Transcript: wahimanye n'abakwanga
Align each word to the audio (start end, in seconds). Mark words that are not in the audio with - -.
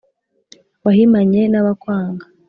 wahimanye 0.85 1.41
n'abakwanga 1.51 2.25